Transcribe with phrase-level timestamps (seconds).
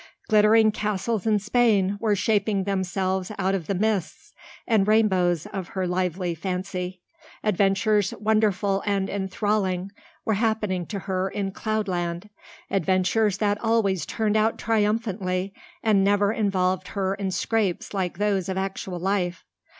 [0.29, 4.33] Glittering castles in Spain were shaping themselves out of the mists
[4.65, 7.01] and rainbows of her lively fancy;
[7.43, 9.91] adventures wonderful and enthralling
[10.25, 12.31] were happening to her in cloudland
[12.71, 15.53] adventures that always turned out triumphantly
[15.83, 19.45] and never involved her in scrapes like those of actual life.